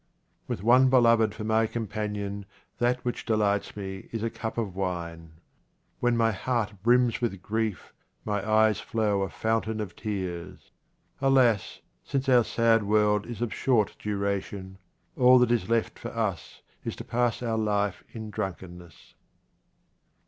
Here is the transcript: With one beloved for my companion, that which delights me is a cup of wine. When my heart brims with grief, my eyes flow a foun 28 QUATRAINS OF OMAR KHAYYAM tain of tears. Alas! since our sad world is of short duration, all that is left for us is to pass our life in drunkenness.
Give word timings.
With 0.47 0.63
one 0.63 0.89
beloved 0.89 1.35
for 1.35 1.43
my 1.43 1.67
companion, 1.67 2.47
that 2.79 3.05
which 3.05 3.23
delights 3.23 3.77
me 3.77 4.09
is 4.11 4.23
a 4.23 4.31
cup 4.31 4.57
of 4.57 4.75
wine. 4.75 5.33
When 5.99 6.17
my 6.17 6.31
heart 6.31 6.73
brims 6.81 7.21
with 7.21 7.43
grief, 7.43 7.93
my 8.25 8.43
eyes 8.51 8.79
flow 8.79 9.21
a 9.21 9.29
foun 9.29 9.61
28 9.61 9.61
QUATRAINS 9.61 9.61
OF 9.61 9.61
OMAR 9.61 9.61
KHAYYAM 9.61 9.77
tain 9.77 9.81
of 9.83 9.95
tears. 10.57 10.71
Alas! 11.21 11.81
since 12.03 12.27
our 12.29 12.43
sad 12.43 12.81
world 12.81 13.27
is 13.27 13.43
of 13.43 13.53
short 13.53 13.95
duration, 13.99 14.79
all 15.15 15.37
that 15.37 15.51
is 15.51 15.69
left 15.69 15.99
for 15.99 16.09
us 16.09 16.63
is 16.83 16.95
to 16.95 17.03
pass 17.03 17.43
our 17.43 17.59
life 17.59 18.03
in 18.11 18.31
drunkenness. 18.31 19.13